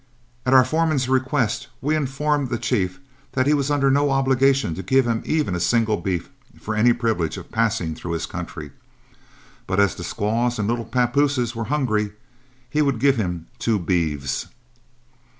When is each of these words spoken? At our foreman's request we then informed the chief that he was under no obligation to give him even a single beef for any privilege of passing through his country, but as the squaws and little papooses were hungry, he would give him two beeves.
At 0.47 0.53
our 0.55 0.65
foreman's 0.65 1.07
request 1.07 1.67
we 1.79 1.93
then 1.93 2.01
informed 2.01 2.49
the 2.49 2.57
chief 2.57 2.99
that 3.33 3.45
he 3.45 3.53
was 3.53 3.69
under 3.69 3.91
no 3.91 4.09
obligation 4.09 4.73
to 4.73 4.81
give 4.81 5.05
him 5.05 5.21
even 5.27 5.53
a 5.53 5.59
single 5.59 5.95
beef 5.97 6.27
for 6.59 6.73
any 6.73 6.91
privilege 6.91 7.37
of 7.37 7.51
passing 7.51 7.93
through 7.93 8.13
his 8.13 8.25
country, 8.25 8.71
but 9.67 9.79
as 9.79 9.93
the 9.93 10.03
squaws 10.03 10.57
and 10.57 10.67
little 10.67 10.85
papooses 10.85 11.53
were 11.55 11.65
hungry, 11.65 12.13
he 12.67 12.81
would 12.81 12.99
give 12.99 13.17
him 13.17 13.45
two 13.59 13.77
beeves. 13.77 14.47